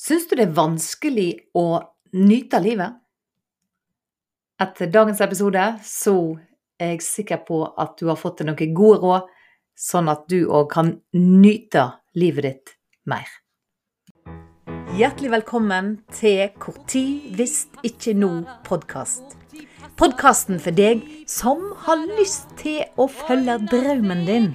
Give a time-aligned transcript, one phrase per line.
[0.00, 1.82] Syns du det er vanskelig å
[2.16, 2.94] nyte livet?
[4.60, 6.14] Etter dagens episode så
[6.80, 9.26] er jeg sikker på at du har fått deg noen gode råd,
[9.76, 11.84] sånn at du òg kan nyte
[12.16, 12.72] livet ditt
[13.12, 13.28] mer.
[14.96, 19.36] Hjertelig velkommen til Hvor tid hvis ikke nå-podkast.
[20.00, 24.54] Podkasten for deg som har lyst til å følge drømmen din.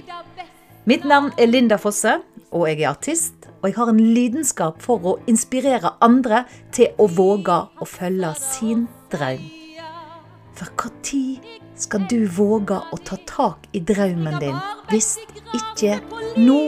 [0.90, 2.18] Mitt navn er Linda Fosse,
[2.50, 3.35] og jeg er artist
[3.66, 6.44] og jeg har en lidenskap for å inspirere andre
[6.76, 9.42] til å våge å følge sin drøm.
[10.54, 14.60] For når skal du våge å ta tak i drømmen din,
[14.92, 15.16] hvis
[15.58, 15.98] ikke
[16.38, 16.60] nå?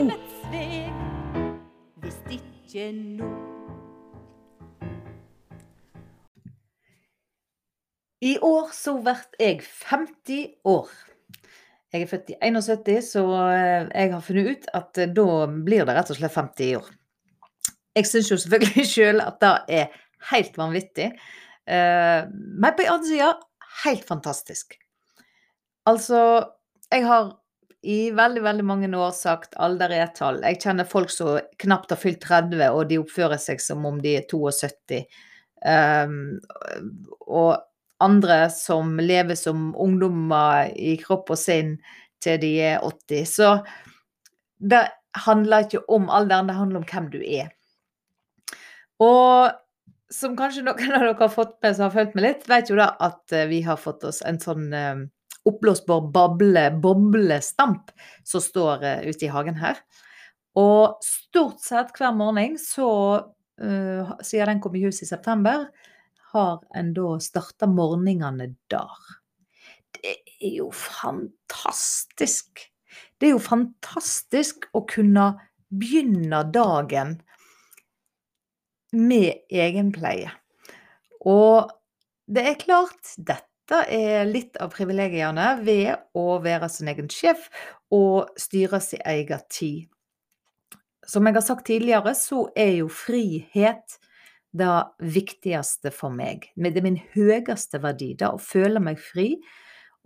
[2.02, 3.30] Hvis ikke nå.
[8.26, 10.90] I år så blir jeg 50 år.
[11.94, 15.86] Jeg er født i 71, så eh, jeg har funnet ut at eh, da blir
[15.88, 16.90] det rett og slett 50 år.
[17.96, 20.00] Jeg syns jo selvfølgelig sjøl at det er
[20.32, 21.08] helt vanvittig.
[21.68, 23.32] Eh, men på en annen sida
[23.84, 24.76] helt fantastisk.
[25.88, 26.20] Altså,
[26.92, 27.32] jeg har
[27.88, 30.42] i veldig, veldig mange år sagt alder er et tall.
[30.44, 34.16] Jeg kjenner folk som knapt har fylt 30, og de oppfører seg som om de
[34.18, 35.04] er 72.
[35.58, 36.36] Um,
[37.24, 37.56] og
[38.04, 41.76] andre som lever som ungdommer i kropp og sinn
[42.22, 43.26] til de er 80.
[43.30, 43.52] Så
[44.58, 44.84] det
[45.26, 47.50] handler ikke om alderen, det handler om hvem du er.
[49.02, 49.54] Og
[50.12, 52.78] som kanskje noen av dere har fått med som har fulgt med litt, vet jo
[52.78, 55.04] da at eh, vi har fått oss en sånn uh,
[55.48, 57.92] oppblåsbar bable, boblestamp
[58.26, 59.80] som står uh, ute i hagen her.
[60.58, 62.88] Og stort sett hver morgen så,
[63.60, 65.68] uh, siden den kom i hus i september,
[66.32, 68.98] har en da starta morgenene der.
[69.96, 72.62] Det er jo fantastisk.
[73.18, 75.32] Det er jo fantastisk å kunne
[75.68, 77.18] begynne dagen
[78.92, 80.30] med egenpleie.
[81.28, 81.68] Og
[82.28, 87.48] det er klart, dette er litt av privilegiene ved å være sin egen sjef
[87.92, 89.88] og styre sin egen tid.
[91.08, 93.96] Som jeg har sagt tidligere, så er jo frihet
[94.56, 94.76] det
[95.14, 96.48] viktigste for meg.
[96.56, 98.14] Det er min høyeste verdi.
[98.18, 99.34] Det å føle meg fri,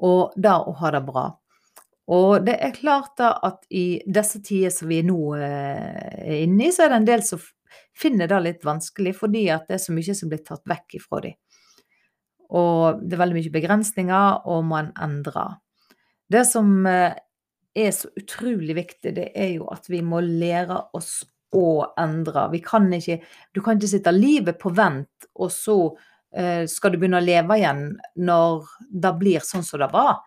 [0.03, 1.29] og det å ha det bra.
[2.13, 6.67] Og det er klart da at i disse tider som vi nå eh, er inne
[6.67, 7.43] i, så er det en del som
[7.97, 11.23] finner det litt vanskelig, fordi at det er så mye som blir tatt vekk ifra
[11.29, 11.39] dem.
[12.53, 15.61] Og det er veldig mye begrensninger, og man endrer.
[16.33, 17.15] Det som eh,
[17.73, 22.47] er så utrolig viktig, det er jo at vi må lære oss å endre.
[22.53, 23.21] Vi kan ikke,
[23.53, 25.77] du kan ikke sitte livet på vent, og så
[26.35, 27.87] eh, skal du begynne å leve igjen
[28.17, 28.69] når
[29.05, 30.23] det blir sånn som det var.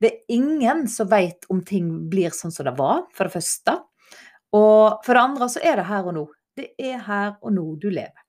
[0.00, 3.78] Det er ingen som vet om ting blir sånn som det var, for det første.
[4.54, 6.24] Og for det andre så er det her og nå.
[6.54, 8.20] Det er her og nå du lever.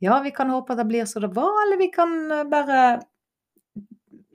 [0.00, 2.82] Ja, vi kan håpe at det blir som det var, eller vi kan eh, bare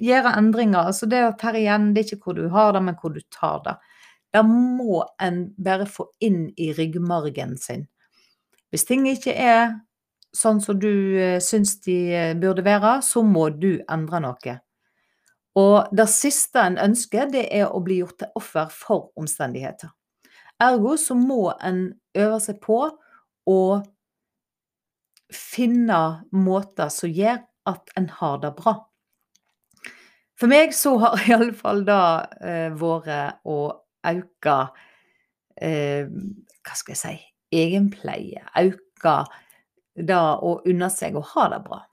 [0.04, 0.90] gjøre endringer.
[0.90, 3.22] Altså det å ta igjen, det er ikke hvor du har det, men hvor du
[3.32, 3.78] tar det.
[4.34, 7.86] Det må en bare få inn i ryggmargen sin.
[8.74, 9.76] Hvis ting ikke er
[10.34, 10.90] sånn som du
[11.22, 14.56] eh, syns de eh, burde være, så må du endre noe.
[15.62, 19.92] Og det siste en ønsker, det er å bli gjort til offer for omstendigheter.
[20.62, 21.86] Ergo så må en
[22.18, 22.80] øve seg på
[23.50, 23.62] å
[25.34, 26.00] finne
[26.34, 28.76] måter som gjør at en har det bra.
[30.40, 32.04] For meg så har iallfall det
[32.42, 33.58] eh, vært å
[34.04, 34.58] auka
[35.56, 36.10] eh,
[36.64, 37.16] Hva skal jeg si
[37.54, 38.44] egenpleie.
[38.58, 39.24] Auka
[39.94, 41.84] det å unne seg å ha det bra.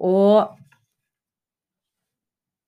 [0.00, 0.56] Og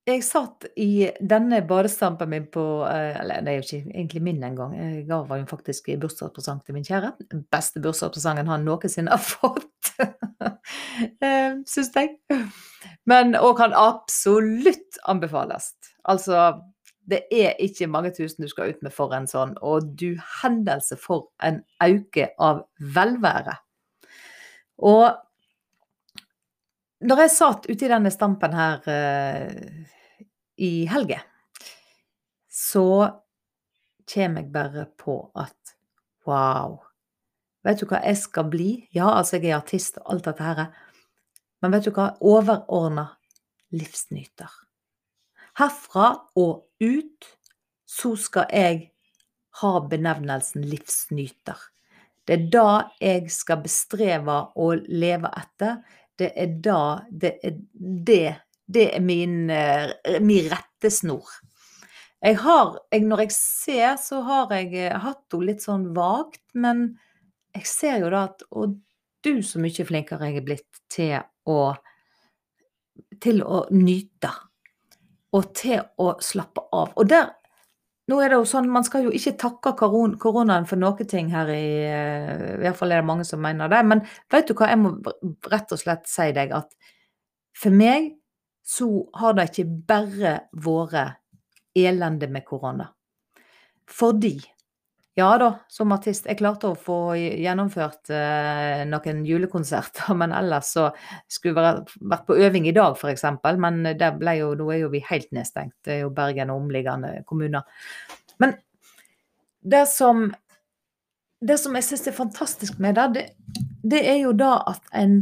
[0.03, 4.43] jeg satt i denne badestampen min på eh, Eller det er jo ikke egentlig min
[4.43, 4.75] engang.
[4.75, 7.13] Jeg ga den faktisk i bursdagspresang til min kjære.
[7.31, 9.93] Den beste bursdagspresangen han noensinne har fått,
[11.23, 12.17] eh, syns jeg.
[13.07, 15.71] Men og kan absolutt anbefales.
[16.03, 16.51] Altså
[17.11, 20.97] det er ikke mange tusen du skal ut med for en sånn, og du hendelse
[21.01, 22.63] for en auke av
[22.95, 23.57] velvære.
[24.87, 25.09] Og
[27.03, 29.51] når jeg satt ute i denne stampen her uh,
[30.63, 31.19] i helga,
[32.53, 32.87] så
[34.13, 35.75] kommer jeg bare på at
[36.29, 36.79] wow,
[37.67, 38.71] vet du hva jeg skal bli?
[38.95, 40.67] Ja, altså jeg er artist og alt dette her,
[41.63, 42.13] men vet du hva?
[42.23, 43.09] Overordna
[43.75, 44.51] livsnyter.
[45.59, 47.29] Herfra og ut
[47.89, 48.79] så skal jeg
[49.61, 51.59] ha benevnelsen livsnyter.
[52.25, 52.69] Det er da
[53.03, 55.83] jeg skal bestreve å leve etter.
[56.19, 57.57] Det er da Det er,
[58.09, 61.27] det, det er min, eh, min rettesnor.
[62.23, 66.93] Jeg har, jeg, når jeg ser, så har jeg hatt henne litt sånn vagt, men
[67.57, 68.79] jeg ser jo da at Og
[69.23, 71.19] du så mye flinkere jeg er blitt til
[71.51, 71.75] å
[73.23, 74.31] Til å nyte.
[75.33, 76.93] Og til å slappe av.
[76.97, 77.33] Og der
[78.11, 81.29] Nå er det jo sånn, man skal jo ikke takke koron- koronaen for noen ting
[81.31, 83.79] her i eh, I hvert fall er det mange som mener det.
[83.87, 84.03] Men
[84.33, 84.91] vet du hva, jeg må
[85.53, 86.75] rett og slett si deg at
[87.55, 88.11] for meg
[88.67, 88.89] så
[89.21, 90.35] har det ikke bare
[90.67, 91.21] vært
[91.79, 92.89] elende med korona.
[93.87, 94.35] Fordi
[95.15, 96.25] ja da, som artist.
[96.25, 100.87] Jeg klarte å få gjennomført eh, noen julekonserter, men ellers så
[101.29, 103.27] skulle jeg vært på øving i dag, f.eks.
[103.61, 105.77] Men ble jo, nå er jo vi helt nedstengt.
[105.85, 107.69] Det er jo Bergen og omliggende kommuner.
[108.41, 108.57] Men
[109.61, 110.31] det som,
[111.45, 113.27] det som jeg syns er fantastisk med det, det,
[113.93, 115.21] det er jo da at en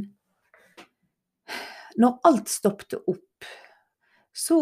[2.01, 3.45] Når alt stoppet opp,
[4.33, 4.57] så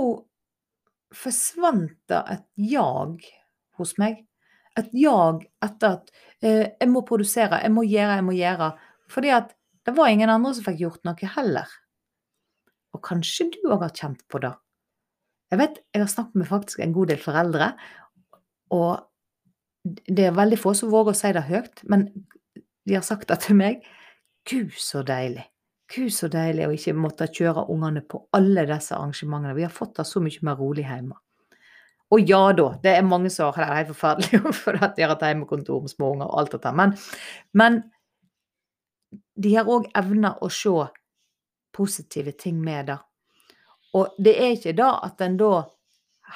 [1.14, 3.20] forsvant det et jag
[3.78, 4.24] hos meg.
[4.78, 8.70] Et jag etter at eh, jeg må produsere, jeg må gjøre, jeg må gjøre.
[9.10, 9.52] Fordi at
[9.88, 11.76] det var ingen andre som fikk gjort noe heller.
[12.94, 14.52] Og kanskje du òg har kjent på det.
[15.48, 17.70] Jeg vet, jeg har snakket med faktisk en god del foreldre,
[18.76, 19.06] og
[20.04, 22.04] det er veldig få som våger å si det høyt, men
[22.88, 23.86] de har sagt det til meg.
[24.48, 25.46] Gud, så deilig.
[25.88, 29.56] Gud, så deilig å ikke måtte kjøre ungene på alle disse arrangementene.
[29.56, 31.16] Vi har fått det så mye mer rolig hjemme.
[32.14, 35.12] Og ja da, det er mange som har det helt forferdelig for at de har
[35.14, 36.72] hatt hjemmekontor med små unger og alt dette.
[36.76, 36.94] Men,
[37.52, 37.82] men
[39.36, 40.76] de har òg evna å se
[41.76, 42.98] positive ting med det.
[43.96, 45.52] Og det er ikke da at en da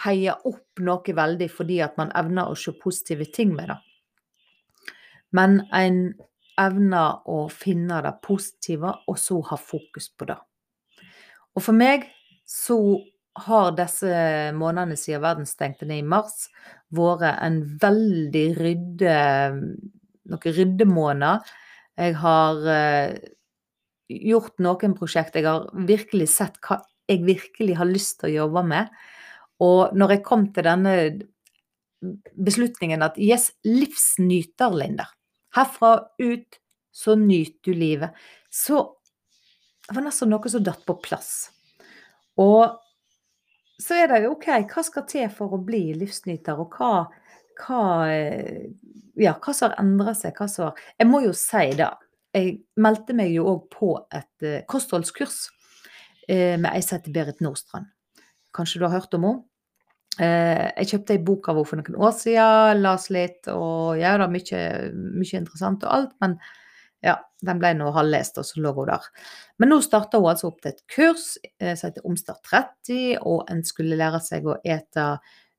[0.02, 3.80] heier opp noe veldig fordi at man evner å se positive ting med det.
[5.32, 6.04] Men en
[6.60, 10.36] evner å finne det positive, og så ha fokus på det.
[11.56, 12.04] Og for meg
[12.48, 12.76] så
[13.38, 14.12] har disse
[14.56, 16.48] månedene siden verden stengte ned i mars,
[16.92, 19.18] vært en veldig rydde
[20.32, 21.48] Noen ryddemåneder.
[21.98, 23.16] Jeg har uh,
[24.06, 25.34] gjort noen prosjekt.
[25.34, 26.78] Jeg har virkelig sett hva
[27.10, 28.92] jeg virkelig har lyst til å jobbe med.
[29.66, 30.94] Og når jeg kom til denne
[32.34, 35.08] beslutningen at yes, livsnyter, Linda.
[35.54, 36.58] Herfra ut
[36.92, 38.16] så nyter du livet.
[38.50, 38.84] Så
[39.86, 41.50] det var nesten noe som datt på plass.
[42.40, 42.78] Og
[43.82, 47.06] så er det jo OK, hva skal til for å bli livsnyter, og hva,
[47.62, 47.82] hva
[49.20, 50.36] Ja, hva som har endra seg?
[50.38, 51.90] Hva som har Jeg må jo si det.
[52.32, 55.50] Jeg meldte meg jo òg på et uh, kostholdskurs
[56.30, 57.90] uh, med ei som heter Berit Nordstrand.
[58.56, 59.44] Kanskje du har hørt om henne?
[60.16, 64.14] Uh, jeg kjøpte ei bok av henne for noen år siden, las litt, og ja,
[64.20, 64.64] det er mye,
[65.20, 66.38] mye interessant og alt, men
[67.02, 69.06] ja, den ble nå halvlest, og så lå hun der.
[69.58, 73.48] Men nå starta hun altså opp til et kurs eh, som heter Omstart 30, og
[73.50, 75.08] en skulle lære seg å ete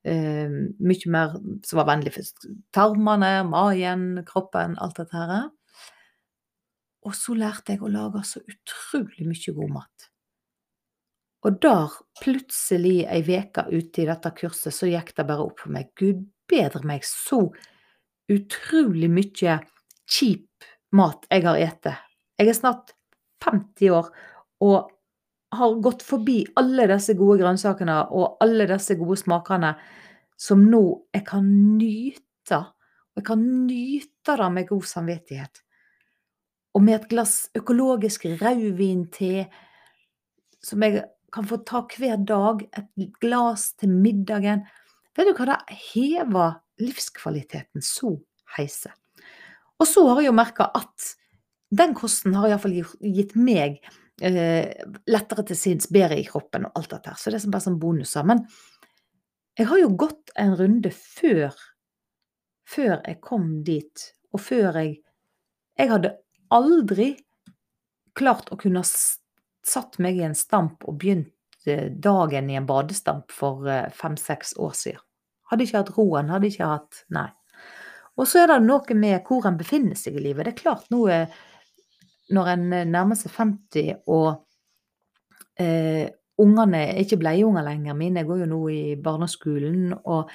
[0.08, 1.36] eh, mye mer
[1.68, 5.52] som var vennlig for tarmene, magen, kroppen, alt dette her.
[7.04, 10.10] Og så lærte jeg å lage så utrolig mye god mat.
[11.44, 11.92] Og der,
[12.24, 15.92] plutselig ei uke ute i dette kurset, så gikk det bare opp for meg.
[16.00, 17.50] Gud bedre meg så
[18.32, 19.58] utrolig mye
[20.08, 20.48] kjip
[20.94, 22.10] mat jeg har spist.
[22.40, 22.94] Jeg er snart
[23.44, 24.10] 50 år
[24.64, 24.92] og
[25.54, 29.74] har gått forbi alle disse gode grønnsakene og alle disse gode smakene
[30.40, 31.46] som nå jeg kan
[31.78, 32.60] nyte.
[33.14, 35.62] Og jeg kan nyte det med god samvittighet.
[36.74, 39.46] Og med et glass økologisk rødvin-te
[40.64, 44.66] som jeg kan få ta hver dag, et glass til middagen.
[45.18, 48.16] Vet du hva, det hever livskvaliteten så
[48.58, 48.94] heise.
[49.84, 51.12] Og så har jeg jo merka at
[51.74, 53.82] den kosten har iallfall gitt meg
[54.24, 54.72] eh,
[55.10, 57.20] lettere til sinns, bedre i kroppen og alt dette her.
[57.20, 58.24] Så det er bare sånn bonuser.
[58.30, 58.46] Men
[59.60, 61.52] jeg har jo gått en runde før,
[62.70, 65.00] før jeg kom dit, og før jeg
[65.74, 66.12] Jeg hadde
[66.54, 67.16] aldri
[68.14, 73.34] klart å kunne satt meg i en stamp og begynt eh, dagen i en badestamp
[73.34, 75.02] for eh, fem-seks år siden.
[75.50, 77.32] Hadde ikke hatt roen, hadde ikke hatt Nei.
[78.18, 80.46] Og så er det noe med hvor en befinner seg i livet.
[80.46, 81.06] Det er klart nå
[82.34, 84.28] når en nærmer seg 50 og
[85.60, 86.08] eh,
[86.42, 90.32] ungene er ikke bleieunger lenger, mine går jo nå i barneskolen, og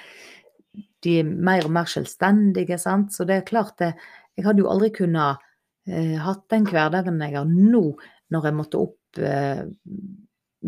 [1.03, 3.13] de er mer og mer selvstendige, sant.
[3.15, 3.93] Så det er klart det
[4.37, 5.41] Jeg hadde jo aldri kunnet
[5.89, 7.83] eh, hatt den hverdagen jeg har nå,
[8.31, 9.65] når jeg måtte opp eh,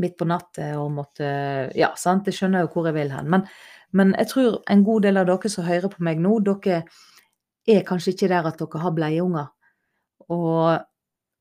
[0.02, 1.30] midt på natta og måtte
[1.78, 3.30] Ja, sant, jeg skjønner jo hvor jeg vil hen.
[3.32, 3.46] Men
[3.98, 6.84] men jeg tror en god del av dere som hører på meg nå, dere
[7.70, 9.52] er kanskje ikke der at dere har bleieunger.
[10.32, 10.82] Og,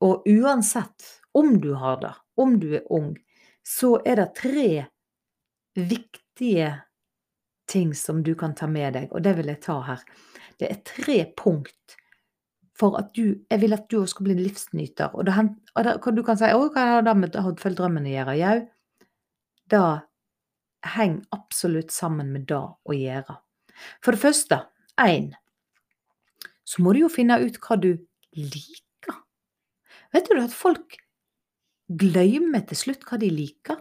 [0.03, 3.13] og uansett om du har det, om du er ung,
[3.63, 4.69] så er det tre
[5.77, 6.73] viktige
[7.71, 10.03] ting som du kan ta med deg, og det vil jeg ta her.
[10.59, 11.97] Det er tre punkt
[12.81, 15.13] for at du Jeg vil at du også skal bli en livsnyter.
[15.13, 15.33] Og, det,
[15.75, 18.37] og det, du kan si Å, hva har det med følt drømmen å gjøre?
[18.39, 18.55] Jau,
[19.69, 19.81] det
[20.85, 23.37] henger absolutt sammen med det å gjøre.
[24.03, 24.59] For det første,
[25.01, 25.31] én,
[26.65, 27.93] så må du jo finne ut hva du
[28.37, 29.17] liker.
[30.13, 30.97] Vet du at folk
[32.01, 33.79] glemmer til slutt hva de liker?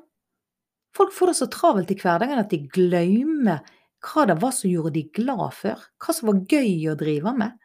[0.97, 3.63] Folk får det så travelt i hverdagen at de glemmer
[4.05, 7.57] hva det var som gjorde de glad før, hva som var gøy å drive med.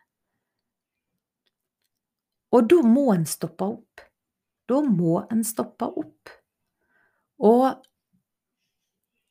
[2.56, 4.04] Og da må en stoppe opp.
[4.70, 6.32] Da må en stoppe opp.
[7.44, 7.66] Og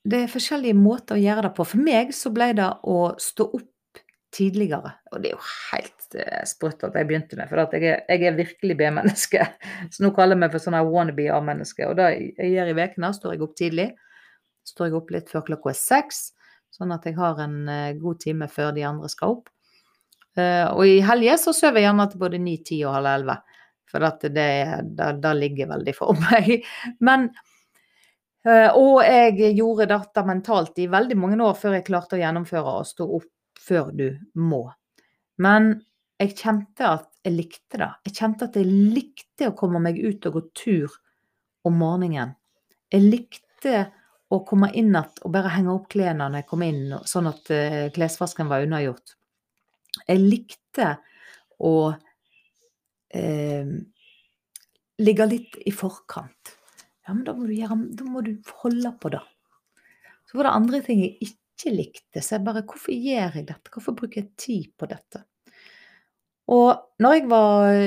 [0.05, 1.65] det er forskjellige måter å gjøre det på.
[1.69, 4.03] For meg så ble det å stå opp
[4.35, 4.93] tidligere.
[5.13, 8.29] Og det er jo helt eh, sprøtt at jeg begynte med, for jeg, er, jeg
[8.29, 9.47] er virkelig B-menneske.
[9.95, 11.89] Så nå kaller jeg meg for sånn wannabe A-menneske.
[11.89, 13.89] Og det jeg gjør i ukene, står jeg opp tidlig.
[14.69, 16.23] Står jeg opp litt før klokka er seks,
[16.75, 19.51] sånn at jeg har en eh, god time før de andre skal opp.
[20.37, 23.41] Eh, og i helger så sover jeg gjerne til både ni, ti og halv elleve.
[23.95, 24.51] For at det,
[24.99, 26.57] det, det ligger veldig for meg.
[27.05, 27.31] Men
[28.45, 32.89] Og jeg gjorde dette mentalt i veldig mange år før jeg klarte å gjennomføre og
[32.89, 34.67] stå opp før du må.
[35.41, 35.71] Men
[36.21, 37.91] jeg kjente at jeg likte det.
[38.07, 40.97] Jeg kjente at jeg likte å komme meg ut og gå tur
[41.65, 42.35] om morgenen.
[42.93, 43.75] Jeg likte
[44.33, 47.51] å komme inn igjen og bare henge opp klærne når jeg kom inn, sånn at
[47.53, 49.17] uh, klesvasken var unnagjort.
[50.09, 50.89] Jeg likte
[51.65, 51.95] å
[53.15, 53.69] eh,
[54.99, 56.57] ligge litt i forkant.
[57.05, 58.33] Ja, men da må, du gjøre, da må du
[58.63, 59.21] holde på det.
[60.25, 62.23] Så var det andre ting jeg ikke likte.
[62.23, 63.73] Så jeg bare Hvorfor gjør jeg dette?
[63.73, 65.25] Hvorfor bruker jeg tid på dette?
[66.53, 67.79] Og når jeg var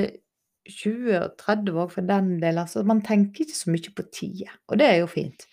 [0.68, 4.54] 20 og 30 år for den del, altså man tenker ikke så mye på tida.
[4.68, 5.46] Og det er jo fint.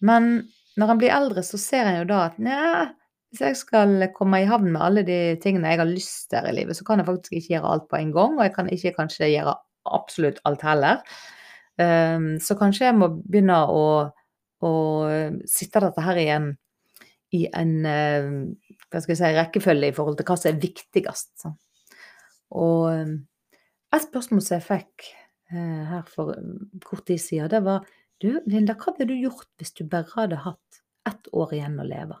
[0.00, 2.88] Men når en blir eldre, så ser en jo da at nei,
[3.28, 6.54] hvis jeg skal komme i havn med alle de tingene jeg har lyst til i
[6.56, 8.94] livet, så kan jeg faktisk ikke gjøre alt på en gang, og jeg kan ikke
[8.96, 9.58] kanskje gjøre
[9.98, 11.02] absolutt alt heller.
[11.78, 13.84] Um, så kanskje jeg må begynne å,
[14.66, 14.72] å
[15.46, 16.48] sitte dette her i en,
[17.38, 18.32] i en uh,
[18.88, 21.32] hva skal jeg si, rekkefølge i forhold til hva som er viktigst.
[21.44, 21.52] Så.
[22.58, 23.14] Og um,
[23.94, 25.08] et spørsmål som jeg fikk
[25.54, 26.34] uh, her for
[26.86, 27.86] kort tid siden, det var
[28.18, 31.86] du, Linda, hva hadde du gjort hvis du bare hadde hatt ett år igjen å
[31.86, 32.18] leve?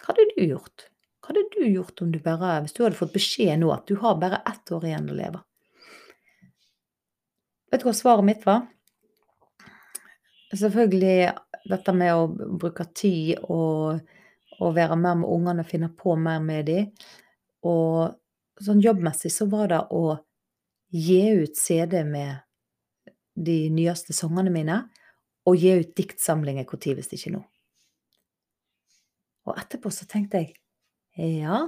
[0.00, 0.88] Hva hadde du gjort?
[1.20, 3.98] Hva hadde du gjort om du bare, hvis du hadde fått beskjed nå at du
[4.00, 5.42] har bare ett år igjen å leve?
[7.72, 8.66] Vet du hva svaret mitt var?
[10.52, 11.32] Selvfølgelig
[11.72, 12.26] dette med å
[12.60, 14.02] bruke tid og,
[14.58, 16.90] og være mer med ungene, finne på mer med dem.
[17.64, 18.12] Og
[18.60, 20.18] sånn jobbmessig så var det å
[20.92, 22.42] gi ut CD med
[23.40, 24.76] de nyeste sangene mine,
[25.48, 27.40] og gi ut diktsamlinger når hvis ikke nå.
[29.48, 31.62] Og etterpå så tenkte jeg ja,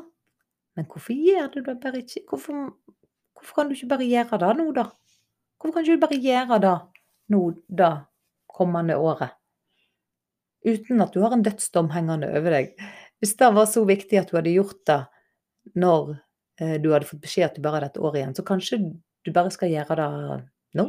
[0.77, 2.69] men hvorfor gjør du det bare ikke hvorfor,
[3.33, 4.87] hvorfor kan du ikke bare gjøre det nå, da?
[5.65, 6.75] Hvorfor kan du ikke bare gjøre det
[7.33, 7.39] nå,
[7.73, 7.91] da,
[8.53, 9.33] kommende året?
[10.61, 12.75] Uten at du har en dødsdom hengende over deg.
[13.17, 14.99] Hvis det var så viktig at du hadde gjort det
[15.81, 16.13] når
[16.61, 18.83] eh, du hadde fått beskjed at du bare hadde et år igjen, så kanskje
[19.25, 20.11] du bare skal gjøre det
[20.77, 20.89] nå?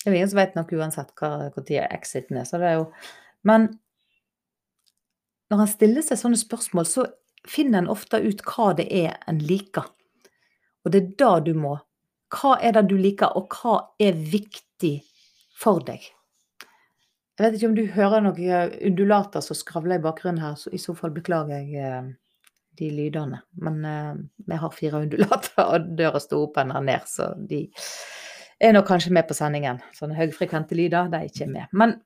[0.00, 2.48] Det er ingen som vet nok uansett når exiten er.
[2.48, 2.90] Så det er jo
[3.44, 3.74] Men
[5.52, 7.10] når en stiller seg sånne spørsmål, så
[7.44, 9.84] finner en ofte ut hva det er en liker.
[10.84, 11.76] Og det er da du må.
[12.34, 14.96] Hva er det du liker, og hva er viktig
[15.60, 16.02] for deg?
[17.34, 20.78] Jeg vet ikke om du hører noen undulater som skravler i bakgrunnen her, så i
[20.78, 22.12] så fall beklager jeg eh,
[22.78, 23.40] de lydene.
[23.62, 24.12] Men eh,
[24.46, 27.64] vi har fire undulater, og døra sto opp eller ned, så de
[28.62, 29.82] er nok kanskje med på sendingen.
[29.98, 31.70] Sånne høyfrekvente lyder, de er ikke med.
[31.74, 31.98] Men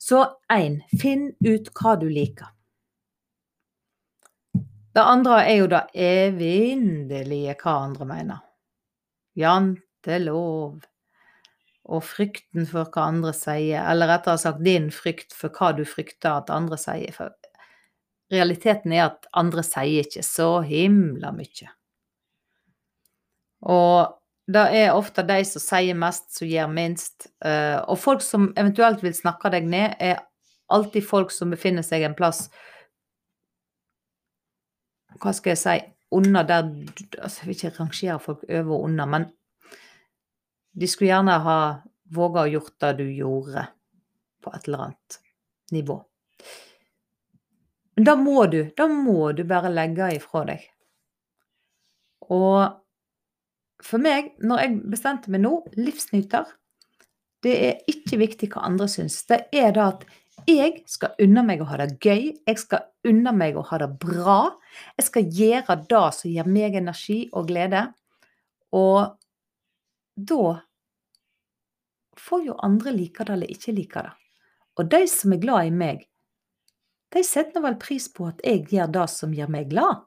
[0.00, 2.48] så én, finn ut hva du liker.
[4.94, 8.42] Det andre er jo det evinnelige hva andre mener.
[9.38, 10.82] Jantelov.
[11.84, 16.38] Og frykten for hva andre sier, eller rettere sagt din frykt for hva du frykter
[16.38, 17.12] at andre sier.
[17.12, 17.34] For
[18.32, 21.72] realiteten er at andre sier ikke så himla mye.
[23.64, 24.14] Og
[24.54, 27.28] det er ofte de som sier mest, som gjør minst.
[27.44, 30.20] Eh, og folk som eventuelt vil snakke deg ned, er
[30.72, 32.48] alltid folk som befinner seg en plass
[35.20, 35.74] Hva skal jeg si
[36.14, 36.68] Under der
[37.18, 39.26] altså Jeg vil ikke rangere folk over og under, men
[40.74, 41.58] de skulle gjerne ha
[42.14, 43.66] våga å gjort det du gjorde,
[44.42, 45.18] på et eller annet
[45.74, 45.98] nivå.
[47.94, 50.64] Da må du, da må du bare legge ifra deg.
[52.34, 52.58] Og
[53.84, 56.48] for meg, når jeg bestemte meg nå, livsnyter,
[57.44, 59.20] det er ikke viktig hva andre syns.
[59.28, 60.06] Det er da at
[60.44, 62.32] Jeg skal unne meg å ha det gøy.
[62.44, 64.38] Jeg skal unne meg å ha det bra.
[64.98, 67.86] Jeg skal gjøre det som gir meg energi og glede.
[68.76, 69.14] Og
[70.14, 70.56] da
[72.20, 74.12] får jo andre like det eller ikke like det.
[74.78, 76.04] Og de som er glad i meg,
[77.14, 80.02] de setter vel pris på at jeg gjør det som gjør meg glad.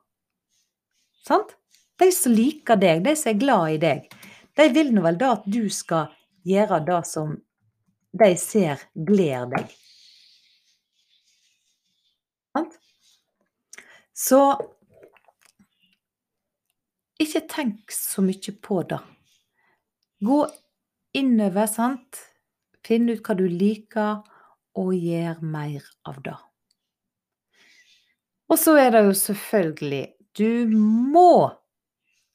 [1.23, 1.55] Sant?
[1.97, 4.05] De som liker deg, de som er glad i deg,
[4.57, 6.11] de vil nå vel da at du skal
[6.47, 7.33] gjøre det som
[8.17, 9.86] de ser gleder deg.
[14.17, 14.41] Så
[17.21, 18.99] ikke tenk så mye på det.
[20.25, 20.39] Gå
[21.17, 22.23] innover, sant.
[22.85, 24.21] Finn ut hva du liker,
[24.77, 26.35] og gjør mer av det.
[28.47, 30.03] Og så er det jo selvfølgelig
[30.37, 31.49] Du må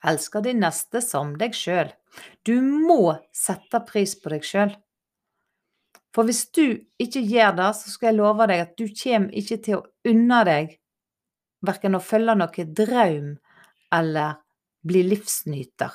[0.03, 1.93] elske din neste som deg sjøl.
[2.43, 4.73] Du må sette pris på deg sjøl.
[6.13, 9.61] For hvis du ikke gjør det, så skal jeg love deg at du kommer ikke
[9.65, 10.77] til å unne deg
[11.67, 13.35] verken å følge noe drøm
[13.95, 14.41] eller
[14.83, 15.93] bli livsnyter.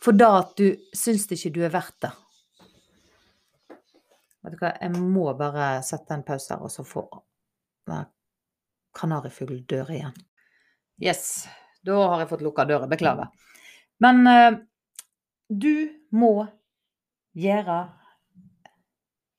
[0.00, 2.12] For da at du syns ikke du er verdt det.
[4.40, 7.04] Vet du hva, jeg må bare sette en pause her, og så få
[8.96, 10.16] kanarifuglen dør igjen.
[11.00, 11.46] Yes,
[11.84, 12.88] da har jeg fått lukka døra.
[12.88, 13.28] Beklager.
[14.00, 14.58] Men eh,
[15.48, 16.46] du må
[17.36, 17.78] gjøre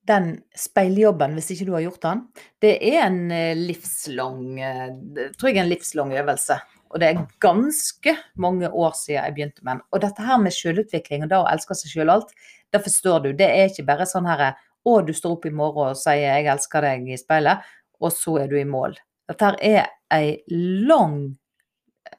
[0.08, 2.22] den speiljobben hvis ikke du har gjort den.
[2.62, 6.58] Det er en eh, livslang, eh, tror jeg en livslang øvelse.
[6.92, 9.84] Og det er ganske mange år siden jeg begynte med den.
[9.92, 12.34] Og dette her med selvutvikling og da å elske seg sjøl alt,
[12.72, 13.30] det forstår du.
[13.36, 14.52] Det er ikke bare sånn herre
[14.84, 17.62] å, du står opp i morgen og sier 'jeg elsker deg' i speilet,
[18.02, 18.96] og så er du i mål.
[19.28, 21.38] Dette her er ei lang,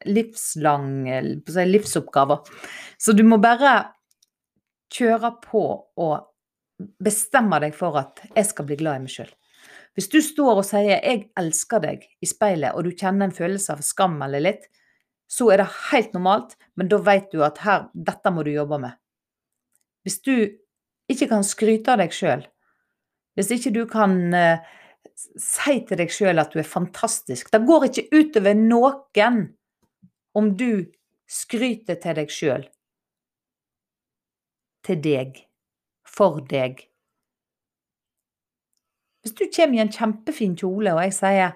[0.05, 1.05] livslang
[1.43, 2.39] livsoppgave.
[2.97, 3.93] Så du må bare
[4.93, 5.63] kjøre på
[5.97, 6.32] og
[6.79, 9.33] bestemme deg for at 'jeg skal bli glad i meg sjøl'.
[9.93, 13.73] Hvis du står og sier 'jeg elsker deg' i speilet, og du kjenner en følelse
[13.73, 14.67] av skam eller litt,
[15.27, 18.79] så er det helt normalt, men da vet du at her, dette må du jobbe
[18.79, 18.93] med.
[20.03, 20.49] Hvis du
[21.09, 22.45] ikke kan skryte av deg sjøl,
[23.35, 24.57] hvis ikke du kan uh,
[25.41, 29.39] si til deg sjøl at du er fantastisk Det går ikke utover noen
[30.37, 30.85] om du
[31.29, 32.67] skryter til deg sjøl.
[34.83, 35.37] Til deg.
[36.17, 36.87] For deg.
[39.23, 41.53] Hvis du kommer i en kjempefin kjole, og jeg sier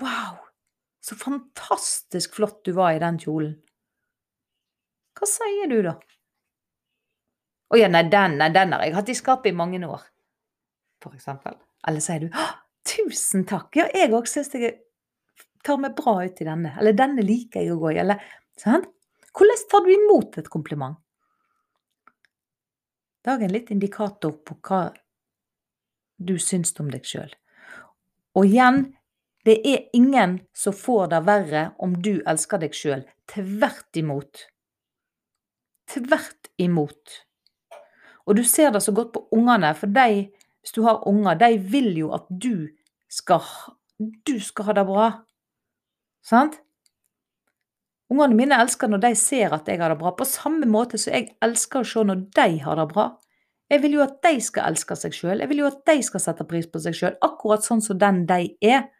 [0.00, 0.38] 'Wow,
[1.04, 3.58] så fantastisk flott du var i den kjolen',
[5.18, 5.94] hva sier du da?
[7.72, 10.04] 'Å ja, nei, den, nei, den har jeg hatt i skapet i mange år',
[11.04, 11.56] for eksempel.
[11.88, 12.30] Eller sier du
[12.88, 14.74] 'Tusen takk, ja, jeg òg syns jeg
[15.66, 18.22] tar meg bra ut i denne', eller 'denne liker jeg å gå i', eller
[18.58, 18.88] sant?
[19.32, 21.01] Hvordan tar du imot et kompliment?
[23.24, 24.88] Er en litt indikator på hva
[26.18, 27.30] du syns om deg sjøl.
[28.34, 28.84] Og igjen,
[29.46, 33.04] det er ingen som får det verre om du elsker deg sjøl.
[33.30, 34.46] Tvert imot.
[35.90, 37.22] Tvert imot.
[38.26, 40.26] Og du ser det så godt på ungene, for de,
[40.62, 42.68] hvis du har unger, de vil jo at du
[43.10, 43.42] skal,
[43.98, 45.08] du skal ha det bra.
[46.22, 46.60] Sant?
[48.12, 51.14] Ungene mine elsker når de ser at jeg har det bra, på samme måte som
[51.14, 53.06] jeg elsker å se når de har det bra.
[53.72, 56.20] Jeg vil jo at de skal elske seg sjøl, jeg vil jo at de skal
[56.20, 58.90] sette pris på seg sjøl, akkurat sånn som den de er.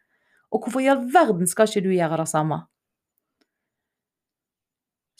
[0.53, 2.63] Og hvorfor i all verden skal ikke du gjøre det samme?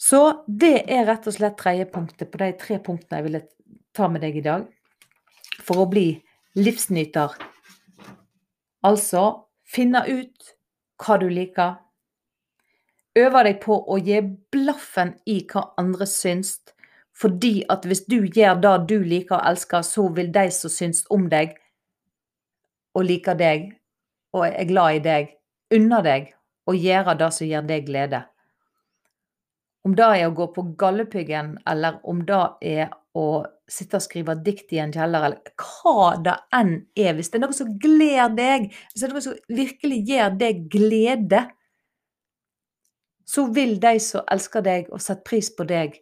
[0.03, 3.43] Så det er rett og slett tredje punktet på de tre punktene jeg ville
[3.95, 4.65] ta med deg i dag.
[5.63, 6.07] For å bli
[6.57, 7.37] livsnyter.
[8.83, 9.23] Altså
[9.63, 10.53] finne ut
[10.99, 11.77] hva du liker.
[13.19, 14.21] Øve deg på å gi
[14.53, 16.57] blaffen i hva andre syns.
[17.13, 21.03] Fordi at hvis du gjør det du liker og elsker, så vil de som syns
[21.13, 21.53] om deg
[22.97, 23.71] og liker deg
[24.33, 25.31] og er glad i deg,
[25.73, 26.31] unne deg
[26.69, 28.23] å gjøre det som gir deg glede.
[29.83, 34.35] Om det er å gå på Galdhøpiggen, eller om det er å sitte og skrive
[34.45, 37.13] dikt i en kjeller, eller hva det enn er.
[37.17, 40.63] Hvis det er noe som gleder deg, hvis det er noe som virkelig gir deg
[40.71, 41.43] glede,
[43.25, 45.99] så vil de som elsker deg og setter pris på deg,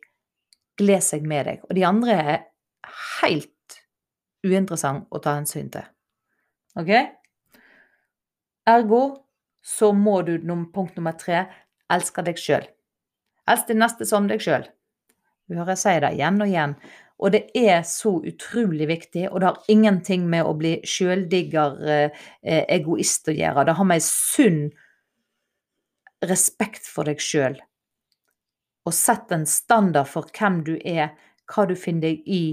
[0.79, 1.63] glede seg med deg.
[1.69, 2.37] Og de andre er
[3.21, 3.81] helt
[4.45, 5.85] uinteressant å ta hensyn til.
[6.79, 6.91] OK?
[8.71, 9.03] Ergo
[9.61, 10.37] så må du,
[10.73, 11.45] punkt nummer tre,
[11.91, 12.65] elske deg sjøl.
[13.49, 14.65] Elsk din neste som deg sjøl.
[15.49, 16.75] Du hører jeg si det igjen og igjen.
[17.21, 22.63] Og det er så utrolig viktig, og det har ingenting med å bli sjøldigger, eh,
[22.65, 23.65] egoist å gjøre.
[23.65, 24.71] Det har med sunn
[26.29, 27.57] respekt for deg sjøl
[28.85, 31.11] og sett en standard for hvem du er,
[31.51, 32.43] hva du finner deg i,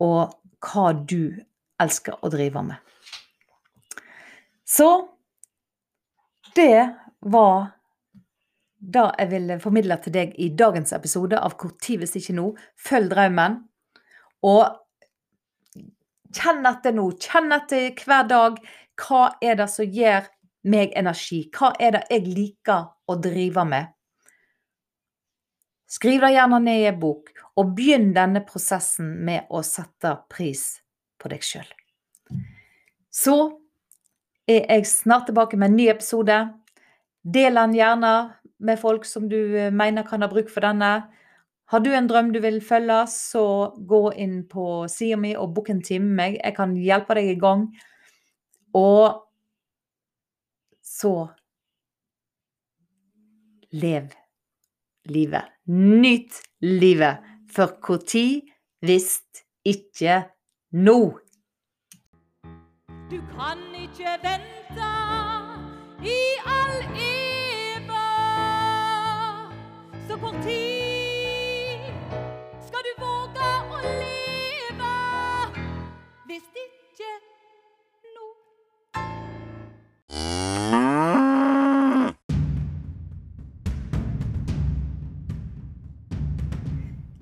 [0.00, 0.32] og
[0.64, 1.36] hva du
[1.82, 2.76] elsker å drive med.
[4.66, 4.88] Så
[6.56, 7.68] det var
[8.76, 12.50] det jeg ville formidle til deg i dagens episode av Hvor tid hvis ikke nå.
[12.76, 13.56] Følg drømmen.
[14.46, 15.80] Og
[16.36, 17.06] kjenn etter nå.
[17.20, 18.60] Kjenn etter hver dag.
[19.00, 20.28] Hva er det som gir
[20.68, 21.46] meg energi?
[21.52, 23.92] Hva er det jeg liker å drive med?
[25.86, 30.64] Skriv det gjerne ned i en bok, og begynn denne prosessen med å sette pris
[31.22, 31.68] på deg sjøl.
[33.14, 33.36] Så
[34.50, 36.40] er jeg snart tilbake med en ny episode.
[37.22, 38.12] Del den gjerne
[38.58, 41.06] med folk som du eh, mener kan ha bruk for denne.
[41.66, 45.70] Har du en drøm du vil følge, så gå inn på sida mi og book
[45.72, 46.36] en time med meg.
[46.38, 47.66] Jeg kan hjelpe deg i gang.
[48.76, 49.22] Og
[50.86, 51.14] så
[53.72, 54.10] lev
[55.04, 55.44] livet.
[55.66, 57.18] Nyt livet.
[57.50, 58.42] For når
[58.80, 59.20] hvis
[59.64, 60.24] ikke
[60.72, 61.18] nå?
[63.10, 64.92] Du kan ikke vente
[66.02, 68.06] i all eva.
[70.08, 70.75] Så kort tid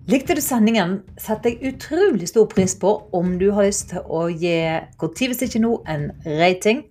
[0.04, 4.26] Likte du sendingen, setter jeg utrolig stor pris på om du har lyst til å
[4.28, 4.58] gi
[5.00, 6.82] tid hvis ikke nå en rating.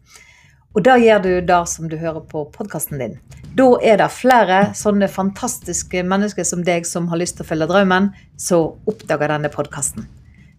[0.73, 3.13] Og da gjør du det som du hører på podkasten din.
[3.53, 7.69] Da er det flere sånne fantastiske mennesker som deg som har lyst til å følge
[7.69, 10.09] drømmen, som oppdager denne podkasten.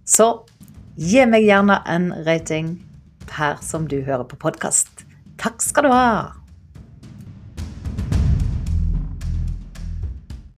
[0.06, 0.46] Så
[0.94, 2.76] gi meg gjerne en rating
[3.34, 5.02] her som du hører på podkast.
[5.42, 6.43] Takk skal du ha.